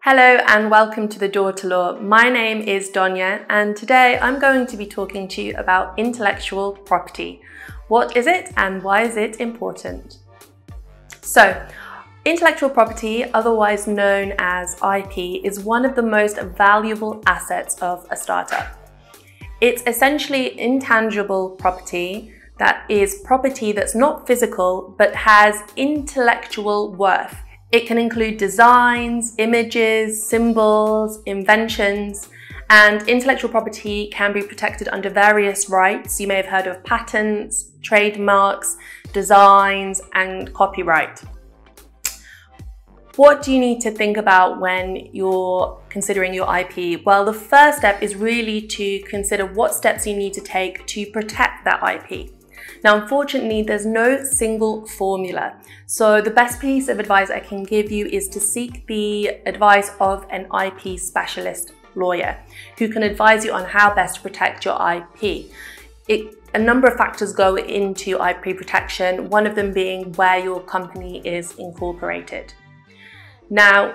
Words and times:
Hello 0.00 0.36
and 0.48 0.70
welcome 0.70 1.08
to 1.08 1.18
the 1.18 1.28
Door 1.28 1.54
to 1.54 1.66
Law. 1.68 1.98
My 1.98 2.28
name 2.28 2.60
is 2.60 2.90
Donya 2.90 3.46
and 3.48 3.74
today 3.74 4.18
I'm 4.20 4.38
going 4.38 4.66
to 4.66 4.76
be 4.76 4.84
talking 4.84 5.28
to 5.28 5.40
you 5.40 5.54
about 5.56 5.98
intellectual 5.98 6.72
property. 6.72 7.40
What 7.88 8.18
is 8.18 8.26
it 8.26 8.52
and 8.58 8.82
why 8.82 9.04
is 9.04 9.16
it 9.16 9.40
important? 9.40 10.18
So, 11.22 11.66
intellectual 12.26 12.68
property, 12.68 13.24
otherwise 13.32 13.86
known 13.86 14.34
as 14.36 14.76
IP, 14.82 15.42
is 15.42 15.60
one 15.60 15.86
of 15.86 15.96
the 15.96 16.02
most 16.02 16.38
valuable 16.38 17.22
assets 17.24 17.80
of 17.80 18.06
a 18.10 18.16
startup. 18.16 18.76
It's 19.62 19.82
essentially 19.86 20.60
intangible 20.60 21.48
property 21.52 22.35
that 22.58 22.84
is 22.90 23.22
property 23.24 23.72
that's 23.72 23.94
not 23.94 24.26
physical 24.26 24.94
but 24.98 25.14
has 25.14 25.62
intellectual 25.76 26.92
worth. 26.94 27.36
It 27.72 27.86
can 27.86 27.98
include 27.98 28.38
designs, 28.38 29.34
images, 29.38 30.26
symbols, 30.26 31.22
inventions, 31.26 32.28
and 32.70 33.08
intellectual 33.08 33.50
property 33.50 34.08
can 34.12 34.32
be 34.32 34.42
protected 34.42 34.88
under 34.88 35.10
various 35.10 35.68
rights. 35.68 36.20
You 36.20 36.26
may 36.26 36.36
have 36.36 36.46
heard 36.46 36.66
of 36.66 36.82
patents, 36.84 37.70
trademarks, 37.82 38.76
designs, 39.12 40.00
and 40.14 40.52
copyright. 40.52 41.22
What 43.16 43.42
do 43.42 43.52
you 43.52 43.58
need 43.58 43.80
to 43.80 43.90
think 43.90 44.18
about 44.18 44.60
when 44.60 45.08
you're 45.12 45.80
considering 45.88 46.34
your 46.34 46.46
IP? 46.54 47.02
Well, 47.06 47.24
the 47.24 47.32
first 47.32 47.78
step 47.78 48.02
is 48.02 48.14
really 48.14 48.60
to 48.66 49.00
consider 49.04 49.46
what 49.46 49.74
steps 49.74 50.06
you 50.06 50.14
need 50.14 50.34
to 50.34 50.42
take 50.42 50.86
to 50.88 51.06
protect 51.06 51.64
that 51.64 51.82
IP. 51.82 52.35
Now, 52.84 53.00
unfortunately, 53.00 53.62
there's 53.62 53.86
no 53.86 54.22
single 54.24 54.86
formula. 54.86 55.56
So 55.86 56.20
the 56.20 56.30
best 56.30 56.60
piece 56.60 56.88
of 56.88 56.98
advice 56.98 57.30
I 57.30 57.40
can 57.40 57.62
give 57.62 57.90
you 57.90 58.06
is 58.06 58.28
to 58.28 58.40
seek 58.40 58.86
the 58.86 59.28
advice 59.46 59.90
of 60.00 60.26
an 60.30 60.46
IP 60.52 60.98
specialist 60.98 61.72
lawyer 61.94 62.38
who 62.78 62.88
can 62.88 63.02
advise 63.02 63.44
you 63.44 63.52
on 63.52 63.64
how 63.64 63.94
best 63.94 64.16
to 64.16 64.20
protect 64.22 64.64
your 64.64 64.76
IP. 64.92 65.50
It, 66.08 66.34
a 66.54 66.58
number 66.58 66.86
of 66.86 66.96
factors 66.96 67.32
go 67.32 67.56
into 67.56 68.22
IP 68.22 68.56
protection, 68.56 69.28
one 69.28 69.46
of 69.46 69.54
them 69.54 69.72
being 69.72 70.12
where 70.12 70.38
your 70.38 70.60
company 70.60 71.18
is 71.26 71.54
incorporated. 71.58 72.52
Now, 73.50 73.94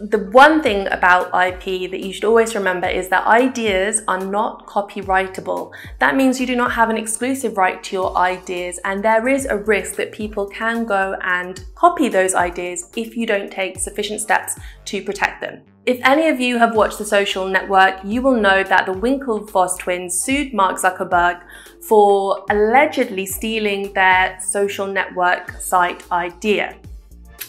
the 0.00 0.30
one 0.30 0.62
thing 0.62 0.86
about 0.86 1.26
IP 1.26 1.90
that 1.90 2.00
you 2.00 2.10
should 2.10 2.24
always 2.24 2.54
remember 2.54 2.88
is 2.88 3.10
that 3.10 3.26
ideas 3.26 4.00
are 4.08 4.24
not 4.24 4.66
copyrightable. 4.66 5.72
That 5.98 6.16
means 6.16 6.40
you 6.40 6.46
do 6.46 6.56
not 6.56 6.72
have 6.72 6.88
an 6.88 6.96
exclusive 6.96 7.58
right 7.58 7.82
to 7.84 7.96
your 7.96 8.16
ideas, 8.16 8.80
and 8.86 9.04
there 9.04 9.28
is 9.28 9.44
a 9.44 9.58
risk 9.58 9.96
that 9.96 10.12
people 10.12 10.46
can 10.46 10.86
go 10.86 11.16
and 11.22 11.62
copy 11.74 12.08
those 12.08 12.34
ideas 12.34 12.90
if 12.96 13.14
you 13.14 13.26
don't 13.26 13.52
take 13.52 13.78
sufficient 13.78 14.22
steps 14.22 14.58
to 14.86 15.02
protect 15.02 15.42
them. 15.42 15.62
If 15.84 16.00
any 16.02 16.28
of 16.28 16.40
you 16.40 16.58
have 16.58 16.74
watched 16.74 16.98
The 16.98 17.04
Social 17.04 17.46
Network, 17.46 18.00
you 18.02 18.22
will 18.22 18.40
know 18.40 18.62
that 18.62 18.86
the 18.86 18.92
Winklevoss 18.92 19.78
twins 19.78 20.18
sued 20.18 20.54
Mark 20.54 20.78
Zuckerberg 20.78 21.42
for 21.82 22.46
allegedly 22.48 23.26
stealing 23.26 23.92
their 23.92 24.38
social 24.40 24.86
network 24.86 25.52
site 25.60 26.10
idea. 26.10 26.76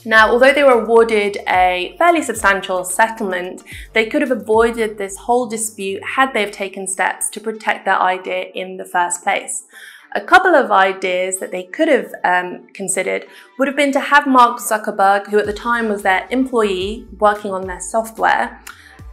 Now, 0.05 0.31
although 0.31 0.53
they 0.53 0.63
were 0.63 0.81
awarded 0.81 1.37
a 1.47 1.95
fairly 1.97 2.23
substantial 2.23 2.83
settlement, 2.83 3.63
they 3.93 4.07
could 4.07 4.21
have 4.21 4.31
avoided 4.31 4.97
this 4.97 5.15
whole 5.17 5.47
dispute 5.47 6.03
had 6.15 6.33
they 6.33 6.41
have 6.41 6.51
taken 6.51 6.87
steps 6.87 7.29
to 7.31 7.39
protect 7.39 7.85
their 7.85 7.99
idea 7.99 8.45
in 8.55 8.77
the 8.77 8.85
first 8.85 9.23
place. 9.23 9.65
A 10.13 10.21
couple 10.21 10.55
of 10.55 10.71
ideas 10.71 11.39
that 11.39 11.51
they 11.51 11.63
could 11.63 11.87
have 11.87 12.13
um, 12.23 12.67
considered 12.73 13.25
would 13.57 13.67
have 13.67 13.77
been 13.77 13.93
to 13.93 13.99
have 13.99 14.27
Mark 14.27 14.59
Zuckerberg, 14.59 15.27
who 15.27 15.39
at 15.39 15.45
the 15.45 15.53
time 15.53 15.87
was 15.87 16.01
their 16.01 16.27
employee 16.31 17.07
working 17.19 17.51
on 17.51 17.67
their 17.67 17.79
software, 17.79 18.59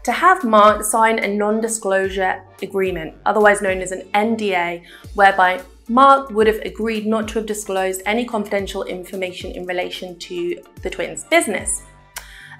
to 0.04 0.12
have 0.12 0.42
Mark 0.42 0.82
sign 0.82 1.18
a 1.18 1.28
non 1.28 1.60
disclosure 1.60 2.42
agreement, 2.62 3.14
otherwise 3.26 3.60
known 3.60 3.80
as 3.80 3.92
an 3.92 4.08
NDA, 4.14 4.84
whereby 5.14 5.60
Mark 5.90 6.28
would 6.30 6.46
have 6.46 6.60
agreed 6.66 7.06
not 7.06 7.28
to 7.28 7.34
have 7.38 7.46
disclosed 7.46 8.02
any 8.04 8.26
confidential 8.26 8.84
information 8.84 9.52
in 9.52 9.64
relation 9.64 10.18
to 10.18 10.62
the 10.82 10.90
twins' 10.90 11.24
business. 11.24 11.82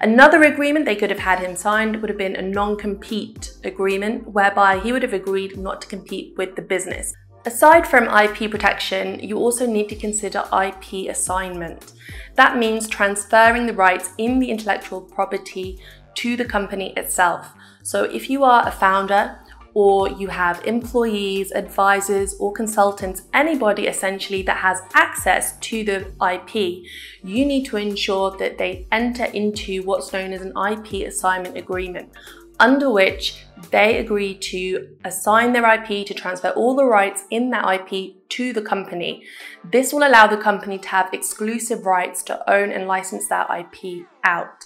Another 0.01 0.43
agreement 0.43 0.85
they 0.85 0.95
could 0.95 1.11
have 1.11 1.19
had 1.19 1.39
him 1.39 1.55
signed 1.55 2.01
would 2.01 2.09
have 2.09 2.17
been 2.17 2.37
a 2.37 2.41
non 2.41 2.75
compete 2.75 3.51
agreement, 3.63 4.27
whereby 4.29 4.79
he 4.79 4.91
would 4.91 5.03
have 5.03 5.13
agreed 5.13 5.57
not 5.57 5.81
to 5.81 5.87
compete 5.87 6.35
with 6.37 6.55
the 6.55 6.61
business. 6.61 7.13
Aside 7.45 7.85
from 7.85 8.05
IP 8.05 8.49
protection, 8.49 9.19
you 9.19 9.37
also 9.37 9.67
need 9.67 9.89
to 9.89 9.95
consider 9.95 10.43
IP 10.51 11.09
assignment. 11.09 11.93
That 12.35 12.57
means 12.57 12.87
transferring 12.87 13.67
the 13.67 13.73
rights 13.73 14.11
in 14.17 14.39
the 14.39 14.49
intellectual 14.49 15.01
property 15.01 15.79
to 16.15 16.35
the 16.35 16.45
company 16.45 16.93
itself. 16.97 17.53
So 17.83 18.03
if 18.03 18.29
you 18.29 18.43
are 18.43 18.67
a 18.67 18.71
founder 18.71 19.39
or 19.73 20.09
you 20.09 20.27
have 20.27 20.65
employees, 20.65 21.51
advisors, 21.51 22.35
or 22.39 22.51
consultants, 22.51 23.23
anybody 23.33 23.87
essentially 23.87 24.41
that 24.43 24.57
has 24.57 24.81
access 24.93 25.57
to 25.59 25.83
the 25.83 26.13
IP, 26.33 26.83
you 27.23 27.45
need 27.45 27.65
to 27.65 27.77
ensure 27.77 28.31
that 28.37 28.57
they 28.57 28.87
enter 28.91 29.25
into 29.25 29.83
what's 29.83 30.11
known 30.13 30.33
as 30.33 30.41
an 30.41 30.53
IP 30.71 31.07
assignment 31.07 31.57
agreement, 31.57 32.11
under 32.59 32.89
which 32.89 33.45
they 33.71 33.97
agree 33.97 34.35
to 34.35 34.97
assign 35.05 35.53
their 35.53 35.65
IP 35.73 36.05
to 36.07 36.13
transfer 36.13 36.49
all 36.49 36.75
the 36.75 36.85
rights 36.85 37.23
in 37.29 37.49
that 37.51 37.91
IP 37.91 38.27
to 38.29 38.53
the 38.53 38.61
company. 38.61 39.23
This 39.63 39.93
will 39.93 40.07
allow 40.07 40.27
the 40.27 40.37
company 40.37 40.77
to 40.79 40.87
have 40.89 41.13
exclusive 41.13 41.85
rights 41.85 42.23
to 42.23 42.51
own 42.51 42.71
and 42.71 42.87
license 42.87 43.27
that 43.27 43.49
IP 43.49 44.05
out. 44.23 44.65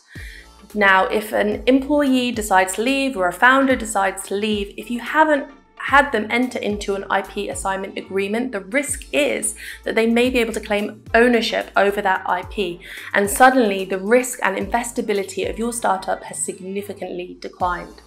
Now, 0.76 1.06
if 1.06 1.32
an 1.32 1.64
employee 1.68 2.32
decides 2.32 2.74
to 2.74 2.82
leave 2.82 3.16
or 3.16 3.28
a 3.28 3.34
founder 3.34 3.76
decides 3.76 4.24
to 4.28 4.36
leave, 4.36 4.74
if 4.78 4.90
you 4.90 5.00
haven't 5.00 5.52
had 5.76 6.12
them 6.12 6.26
enter 6.30 6.58
into 6.60 6.96
an 6.96 7.04
IP 7.12 7.50
assignment 7.50 7.98
agreement, 7.98 8.54
the 8.54 8.62
risk 8.62 9.06
is 9.12 9.56
that 9.84 9.96
they 9.96 10.08
may 10.08 10.30
be 10.30 10.40
able 10.40 10.54
to 10.54 10.60
claim 10.60 11.04
ownership 11.14 11.70
over 11.76 12.02
that 12.02 12.26
IP. 12.40 12.80
And 13.14 13.30
suddenly, 13.30 13.84
the 13.86 14.00
risk 14.00 14.40
and 14.42 14.58
investability 14.58 15.48
of 15.50 15.60
your 15.60 15.74
startup 15.74 16.24
has 16.24 16.44
significantly 16.44 17.38
declined. 17.40 18.02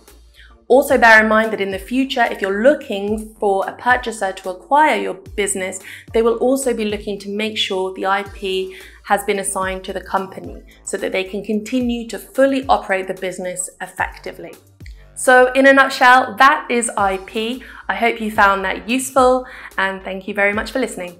Also, 0.68 0.98
bear 0.98 1.22
in 1.22 1.28
mind 1.28 1.52
that 1.52 1.60
in 1.60 1.70
the 1.70 1.78
future, 1.78 2.24
if 2.24 2.42
you're 2.42 2.62
looking 2.62 3.34
for 3.38 3.68
a 3.68 3.72
purchaser 3.74 4.32
to 4.32 4.50
acquire 4.50 5.00
your 5.00 5.14
business, 5.14 5.78
they 6.12 6.22
will 6.22 6.36
also 6.38 6.74
be 6.74 6.84
looking 6.84 7.20
to 7.20 7.28
make 7.28 7.56
sure 7.56 7.94
the 7.94 8.02
IP 8.02 8.76
has 9.04 9.22
been 9.24 9.38
assigned 9.38 9.84
to 9.84 9.92
the 9.92 10.00
company 10.00 10.60
so 10.82 10.96
that 10.96 11.12
they 11.12 11.22
can 11.22 11.44
continue 11.44 12.08
to 12.08 12.18
fully 12.18 12.66
operate 12.66 13.06
the 13.06 13.14
business 13.14 13.70
effectively. 13.80 14.52
So, 15.14 15.52
in 15.52 15.66
a 15.66 15.72
nutshell, 15.72 16.34
that 16.36 16.66
is 16.68 16.88
IP. 16.88 17.62
I 17.88 17.94
hope 17.94 18.20
you 18.20 18.32
found 18.32 18.64
that 18.64 18.88
useful 18.88 19.46
and 19.78 20.02
thank 20.02 20.26
you 20.26 20.34
very 20.34 20.52
much 20.52 20.72
for 20.72 20.80
listening. 20.80 21.16